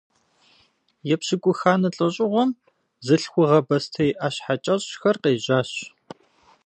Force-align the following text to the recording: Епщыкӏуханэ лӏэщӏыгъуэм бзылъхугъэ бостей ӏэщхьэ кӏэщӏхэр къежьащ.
Епщыкӏуханэ 1.13 1.89
лӏэщӏыгъуэм 1.95 2.49
бзылъхугъэ 2.99 3.59
бостей 3.67 4.11
ӏэщхьэ 4.19 4.55
кӏэщӏхэр 4.63 5.17
къежьащ. 5.23 5.71